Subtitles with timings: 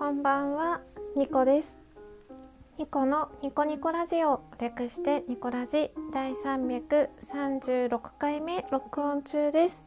[0.00, 0.80] こんばんは、
[1.14, 1.68] ニコです。
[2.78, 9.86] ニコのニコニコラジオ略してニコラジ第336回目録音中です。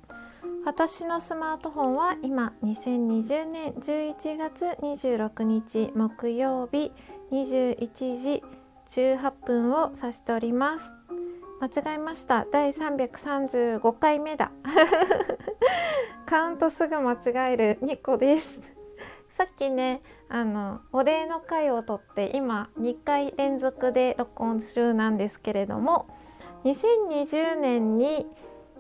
[0.66, 6.92] 私のスマートフォンは今2020年11月26日木曜日
[7.32, 8.44] 21時
[8.92, 10.94] 18分を指しております。
[11.60, 12.46] 間違えました。
[12.52, 14.52] 第335回目だ。
[16.28, 18.73] カウントすぐ間違えるニコです。
[19.38, 26.08] さっきねあのお礼の回をとって今2回連続で録音中なんですけれども
[26.66, 28.28] 2020年に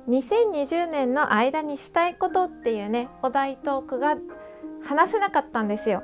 [0.07, 4.16] 2020年の間にしたいことっていうねお題トークが
[4.84, 6.03] 話せなかったんですよ。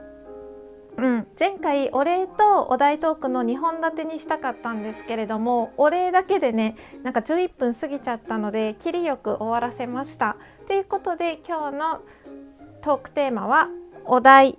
[0.97, 10.35] うん、前回お礼とお題トークの2本立てにしたかったんですけれどもお礼だけでねなんか11分過ぎちゃったので切りよく終わらせました。
[10.67, 12.01] ということで今日の
[12.81, 13.69] トークテーマは
[14.05, 14.57] お題。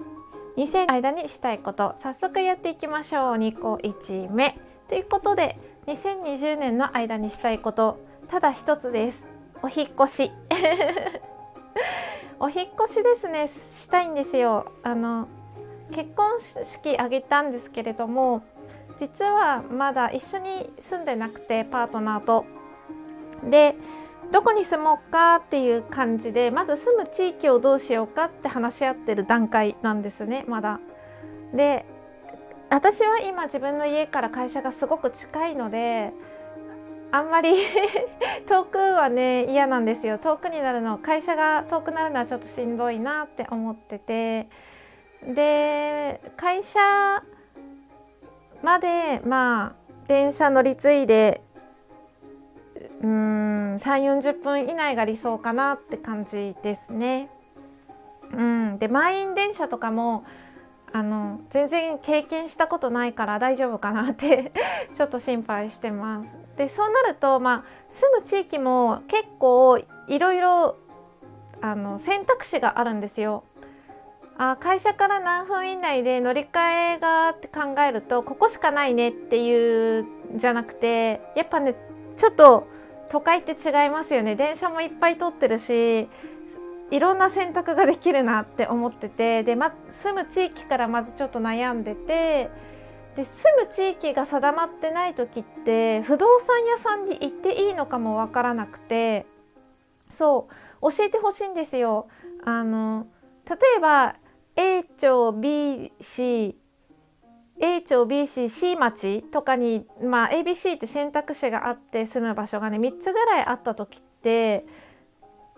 [0.57, 1.95] 2000の間にしたいこと。
[2.03, 3.37] 早速やっていきましょう。
[3.37, 7.99] 2個1目ということで2020年の間にしたいこと。
[8.29, 9.25] ただ一つです。
[9.63, 10.33] お引越し。
[12.39, 13.51] お引越しですね。
[13.73, 14.73] したいんですよ。
[14.83, 15.29] あの
[15.93, 18.43] 結婚式挙げたんですけれども
[19.01, 22.45] 実はまだ一緒に住んでなくてパートナーと。
[23.45, 23.75] で
[24.33, 30.81] どこに住もうかっていう感じでまず住む地域をどうしようかって話し合ってる段階なんですねまだ。
[31.53, 31.85] で
[32.71, 36.13] 私は今自分の家から会社がすごく近いので
[37.11, 37.67] あんまり
[38.49, 44.49] 遠くはね嫌なんですよ遠くになるの会社が遠くなるのはちょっとしんどいなって思ってて
[45.27, 46.79] で会社
[48.63, 51.41] までまあ電車乗り継いで
[53.03, 53.30] うん
[53.81, 57.31] 3 4 0分以内が理想かなって感じですね。
[58.33, 60.25] うん、で満員電車とかも
[60.93, 64.53] あの全然経験したことないから大丈夫かなって
[64.95, 66.29] ちょっと心配してます。
[66.57, 70.77] でそうなると、まあ、住む地域も結構いろいろ
[71.63, 73.45] あの選択肢があるんですよ。
[74.37, 81.75] あ会社から何分以内で乗り換えがって考えるとここしかないねっていうじゃなくてやっぱね
[82.17, 82.67] ちょっと
[83.11, 86.09] 都会って違いますよね電車もいっぱい通ってるし
[86.91, 92.51] いろんな選択ができるなって思っててで、ま、住む地域からまずちょっと悩んでて
[93.17, 99.27] で住む地域が定まってない時って不動産屋さんに行っていいのかもわからなくて
[100.11, 100.49] そ
[100.83, 102.09] う教えてほしいんですよ。
[102.45, 103.07] あの
[103.49, 104.17] 例えば
[104.57, 106.55] A 町 BC
[107.61, 114.65] A 町 BCC 町とかに、まあ、ABC って選択肢があって住む場所がね3つぐらいあった時って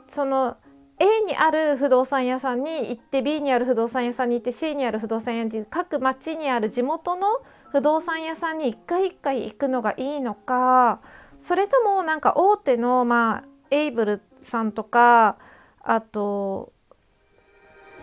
[0.09, 0.57] その
[0.99, 7.27] A にある不動産屋さんに行って B にある不動産屋さんに行って C にある不動産屋に行って各町にある地元の
[7.71, 11.01] 不動産屋さんに一回一回行くのがいいのか
[11.41, 15.39] それともなんか大手の、まあ、エイブルさんとか
[15.83, 16.73] あと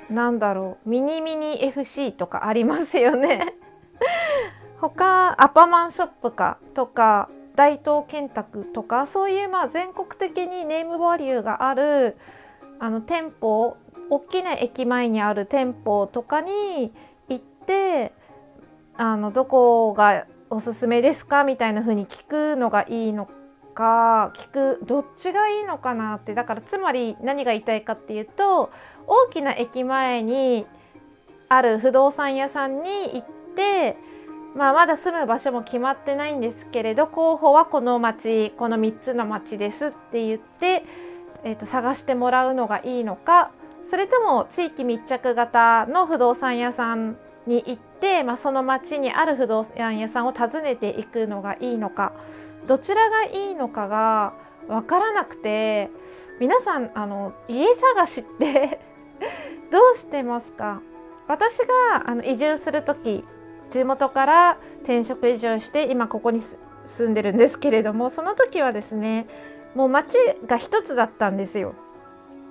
[0.10, 3.59] なんだろうミニミニ FC とかありますよね。
[4.82, 12.18] 他アパマンショップかとか大東建託とかそういうまあ全国的にネームバリューがある
[12.80, 13.76] あの店舗
[14.10, 16.94] 大きな駅前にある店舗とかに
[17.28, 18.14] 行って
[18.96, 23.30] あのどこがおすすめですかみたいな風に聞くのがいいの
[23.76, 28.72] か聞くどっちがいいのかなってだからつまり何が言いたいかっていうと
[29.08, 30.66] 大きな駅前に
[31.50, 33.26] ある不動産屋さんに行っ
[33.56, 33.98] て
[34.60, 40.84] まあ、まだ住む場所も決まってないんですけれど候補はこの町この3つの町ですって言って、
[41.46, 43.52] えー、と探してもらうのがいいのか
[43.90, 47.16] それとも地域密着型の不動産屋さん
[47.48, 52.12] に行って、まあ、その町にある不動産屋さんを訪ねていくのがいいのか
[52.68, 54.34] どちらがいいのかが
[54.68, 55.90] 分からなくて
[56.42, 57.66] 皆さんあの家
[57.96, 58.82] 探しって
[59.72, 60.82] どうしてますか？
[61.30, 63.24] 私があの移住する時
[63.70, 66.42] 地元から転職移住して今ここに
[66.98, 69.28] 住んでるんですけれどもその時はですね
[69.76, 70.14] もう町
[70.48, 71.76] が一つだったんですよ。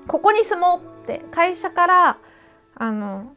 [0.07, 2.19] ここに住もうって会社から
[2.77, 3.35] あの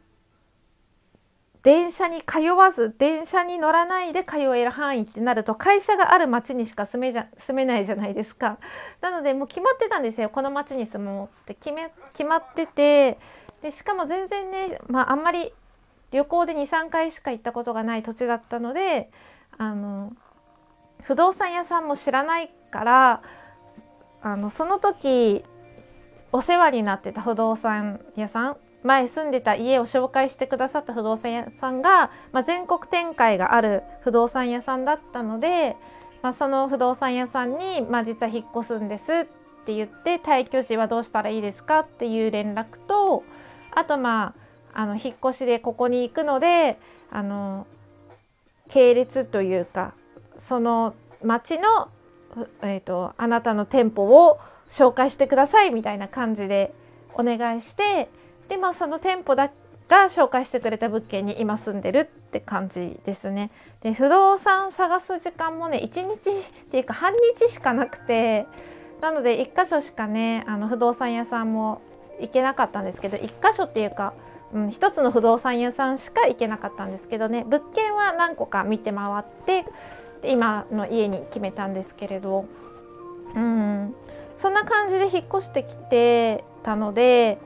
[1.62, 8.58] 電車に通わず電車に乗らないで通える範囲ってなると会社がある町にしか住めじゃ住めないじゃないですか。
[9.00, 13.18] なのでもう決まってたんですよこの町に住もうって決め決まってて
[13.62, 15.52] でしかも全然ね、まあ、あんまり
[16.12, 19.10] 旅行で23回しか行ったことがない土地だったので
[19.58, 20.12] あの
[21.02, 23.22] 不動産屋さんも知らないから
[24.22, 25.44] あのその時
[26.30, 35.76] お世話になってた不動産屋さん前住んでた家を紹介してくださった不動産屋さんが、まあ、全国展開がある不動産屋さんだったので、
[36.22, 39.06] まあ、その不動産屋さんに、まあ、実は引っ越すんですっ
[39.64, 43.22] て言って退去時はどうしたらいいですかっていう連絡と
[43.70, 44.41] あとまあ
[44.72, 46.78] あの引っ越しでここに行くので
[47.10, 47.66] あの
[48.70, 49.92] 系列というか
[50.38, 51.88] その町の、
[52.62, 54.40] えーと、あなたの店舗を
[54.70, 56.74] 紹介してくださいみたいな感じで
[57.14, 58.08] お願いして
[58.48, 59.50] でまあその店舗だ
[59.88, 63.50] が紹介してくれた物件に今住んでるって感じですね。
[63.82, 68.46] で不動産探す時間もね1日っていうか半日しかなくて
[69.02, 71.82] なので1箇所しかねあの不動産屋さんも
[72.20, 74.14] 行けなかったんですけど1箇所っていうか、
[74.52, 77.44] うん、1つの不動産屋さんしか行けなかったんですけどね。
[77.44, 79.64] 物件は何個か見て回って
[80.24, 82.44] 今の家に決めたんですけれど、
[83.34, 83.94] うん、
[84.36, 87.38] そんな感じで引っ越してきてたので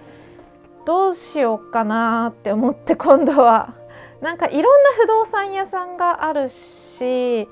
[0.85, 3.75] どうしようかなって思って今度は。
[4.21, 7.47] なんかいろんな不動産屋さんがあるし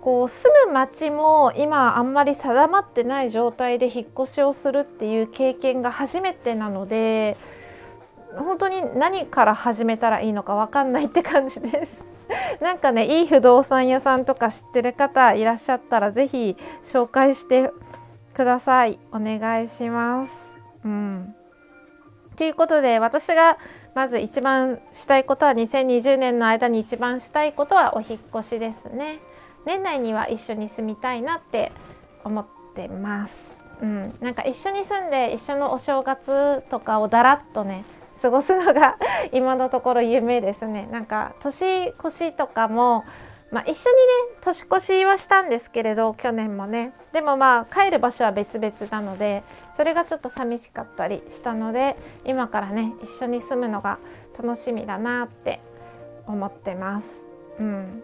[0.00, 7.36] こう住む町も今あんまり定まってない状態で引っ越しをするっていう経験が初めてなので
[8.36, 12.12] 本当に何から始めたらいいのか分かんないって感じです。
[12.60, 17.70] なんかねいい不動産屋さんとか知ってる方いらっしゃったら是非紹介して
[18.34, 20.32] くださいお願いします。
[20.84, 21.34] うん、
[22.36, 23.58] ということで私が
[23.94, 29.20] まず一番したいことは2020年の間に一番したいことはお引越しですね。
[29.64, 31.72] 年内には一緒に住みたいなって
[32.24, 33.36] 思ってます。
[33.80, 37.84] うん、なんか一緒に住んで一緒のお正月とかをだらっとね
[38.22, 38.96] 過ごすのが
[39.32, 40.88] 今のところ夢ですね。
[40.92, 43.04] なんか年越しとかも、
[43.50, 49.42] まあ、一緒にね年越しはしたんですけれど去年もねでもまあ帰る場所は別々なので
[49.76, 53.98] それがちょっと寂しかったりしたので今からね一緒に住むのが
[54.40, 55.60] 楽しみだなって
[56.26, 57.06] 思ってます。
[57.58, 58.02] うん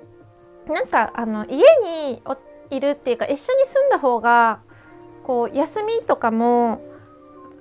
[0.67, 2.23] なんかあの家に
[2.71, 4.61] いるっていうか一緒に住んだ方が
[5.25, 6.83] こう休みとかも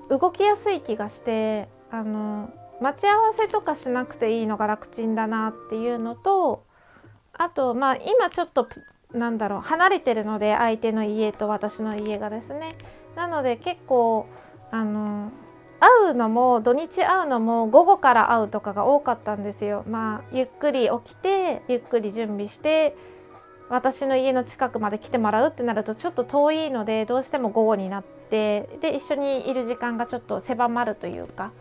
[0.10, 2.50] 動きやすい気がしてあの
[2.82, 6.64] 待ち合わせとかしなくていいのが楽ちんだなっていうのと
[7.34, 8.68] あとまあ今ちょっと
[9.14, 12.76] なんだろう離れてるので相手の家と私の家がですね
[13.16, 14.28] なので結構
[14.72, 15.32] あの
[15.80, 19.84] 会うのも土日会うのも午後から会うとかが多かったんですよ。
[19.88, 22.96] まあゆっくり起きてゆっくり準備して
[23.70, 31.52] 私の家の近くまで来てもらうってなるとちょっと遠いのでどうしても午後になってで一緒にいる時間がちょっと狭まるというか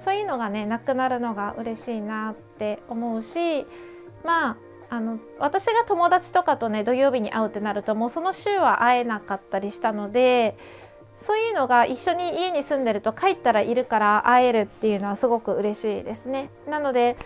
[0.00, 3.66] そういうのがねなくなるのが嬉しいなって思うし
[4.24, 4.56] まあ
[4.90, 10.56] あの私が友達とかとね土曜日に会うってなるともうその週は会えなかったりしたので
[11.22, 16.50] そういうのが一緒に家に住んでると帰ったらいるから会えるっていうのはすごく嬉しいですね。
[16.68, 17.16] なので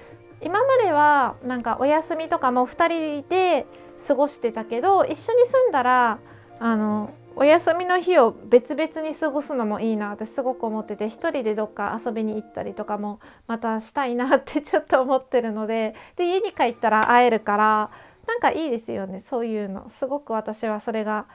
[0.41, 3.67] 今まではなんかお休みとかも2人で
[4.07, 6.21] 過ごしてたけど一緒に住んだら
[6.61, 7.11] あの
[7.49, 17.91] 休みの日を別々に過ごすのもいいなってすごく思ってて1人でどっか遊びに行ったりとかもまたしたいなって ちょっと思ってるのでで家に帰ったら会えるから
[18.27, 19.25] なんかいいですよね。
[19.31, 19.91] そういうの。
[19.99, 21.27] すごく私はそれが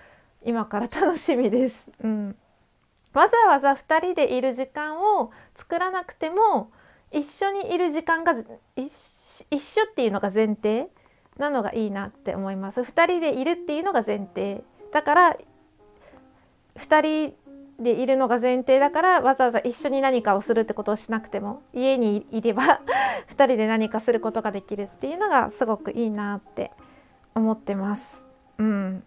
[0.44, 1.88] 今から楽しみです。
[2.04, 2.36] うん。
[3.14, 6.72] わざわざ2人でいる時間を作らなくても
[7.12, 8.36] 一緒にいる時間が
[8.76, 8.92] 一
[9.60, 10.88] 緒っていうのが前提
[11.38, 12.82] なのがいいなって思います。
[12.82, 14.64] 2人でいるっていうのが前提。
[14.92, 15.38] だから
[16.78, 17.34] 2人
[17.80, 22.82] でいるのが前提だからわざわざ一緒に何かをするってことをしなくても家にいれば
[23.30, 26.72] 2人で何かすることができるっていうのがすごくいいなって
[27.36, 28.24] 思ってます。
[28.60, 29.04] うん、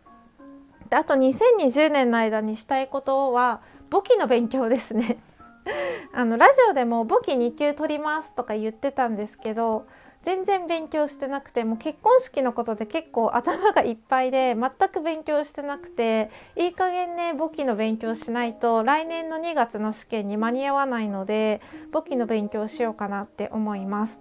[0.91, 5.19] であと2020年の間にしたいことは簿記の勉強ですね
[6.13, 9.87] あのラジオでも簿記2級取りますとか言ってたんですけど
[10.27, 21.61] 全然勉強してなくても結婚式のことで結構頭がいっぱいで全く勉強してなくていい加減ね簿記の勉強しないと来年の2月の試験に間に合わないので
[21.93, 24.19] 簿記の勉強しようかなって思います。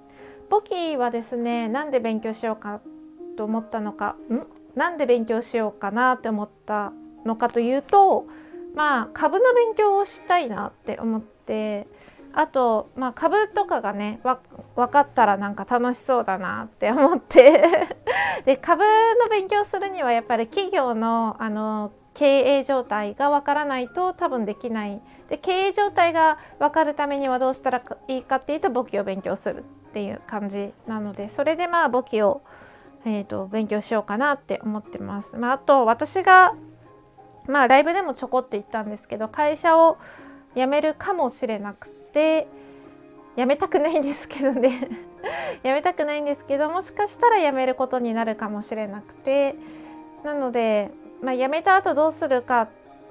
[0.52, 2.82] 簿記はですねなんで勉強しようか
[3.36, 4.46] と思ったのかん？
[4.78, 6.94] なんで勉強しようかなって思った
[7.26, 8.28] のかというと
[8.76, 11.88] まあ株の勉強をしたいなって思って
[12.38, 14.20] あと、まあ、株とかがね
[14.76, 17.88] 分かったらなんか楽しそうだなって思って。
[18.46, 25.02] で株の勉強するにはやっぱり企業のあの経営状態が分からないと多分できない。
[25.30, 32.42] で経営状態が分かるためにはどうしたらいいかっていうと簿記を勉強するっていう感じなのでそれでまあ簿記を、
[33.06, 35.38] えーと勉強しようかなって思ってます。
[35.38, 36.54] まあ、あと私が
[37.48, 39.98] まあライブでもちょこっと言ったんですけど会社を
[40.56, 42.48] 辞めるかもしれなくて
[43.36, 44.90] やめたくないんですけどね。
[45.64, 49.56] やめたくないんですけどもしかしたらやめることになるかもしれなくて。
[50.24, 50.90] なので、
[51.22, 52.68] まあ、辞めた後どうするか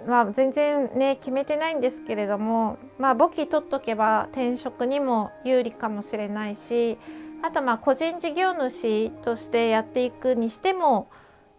[0.09, 6.99] は全然ね決めてないんですけれどもまあ簿記取っとけば転職にも有利かもしれないし
[7.43, 11.09] あとまあ個人事業主としてやっていくにしても、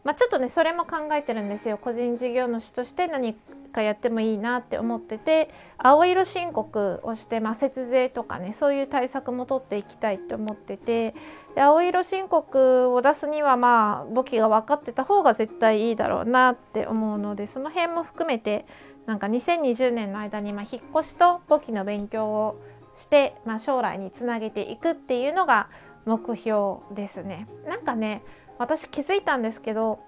[0.06, 3.34] まあ、ちょっとねそれも考えてるんですよ個人事業主として何
[3.74, 11.16] かやってもいいなって思ってて青色申告をして、まあ、節税とかねそういう対策も取っていきたいって思ってて
[11.58, 18.68] 青色申告を出すにはまあ簿記が分かってた方が絶対いいだろうなって思うのでその辺も含めて
[19.08, 22.62] なんか2020年の間にま引っ越しと簿記の勉強を
[22.96, 25.68] して、まあ、将来につなげていくっていうのが
[26.06, 27.48] 目標ですね。
[27.68, 28.22] なんかね
[28.58, 30.00] 私気づいたんですけど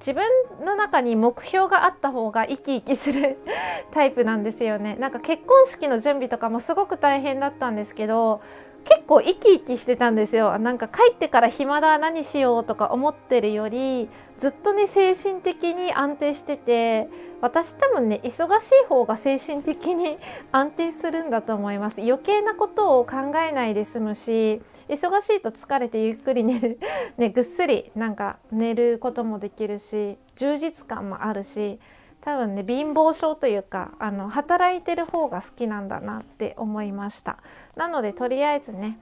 [0.00, 0.24] 自分
[0.64, 3.38] の中に目標があった方が生き生きする
[3.92, 4.96] タイプなんですよね。
[4.96, 8.40] なんか結婚式の準備とかもすごく大変だったんですけど
[8.84, 10.58] 結構生き生きしてたんですよ。
[10.58, 17.08] なんか帰ってから暇だ何しようとか思ってるよりずっとね精神的に安定してて
[17.40, 20.18] 私多分ね忙しい方が精神的に
[20.52, 22.00] 安定するんだと思います。
[22.00, 26.78] 余計なことを考えないで済むし忙しいと疲れてゆっくり寝る。
[27.16, 31.78] ねぐっすりなんか寝ることもできるし充実感もあるし
[32.20, 37.38] 多分ね貧乏症というかあの働いてる方が好きなんだなって思いました。
[37.76, 38.98] なのでとりあえずね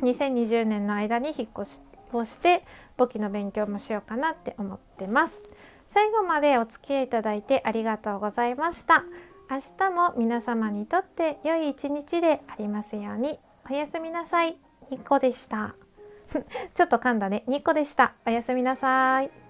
[0.00, 1.80] 2020年の間に引っ越し
[2.12, 2.64] をして
[2.96, 5.40] 簿記の勉強もしようかなって思ってます。
[5.92, 9.04] 最後までお付き合いいただいてありがとうございました。
[9.50, 13.38] 明日も皆様にとって良い一日でありますように。
[13.70, 14.63] おやすみなさい。
[14.90, 15.74] 2個でした。
[16.74, 17.44] ちょっと噛んだね。
[17.48, 18.14] 2個でした。
[18.26, 19.43] おやすみなさい。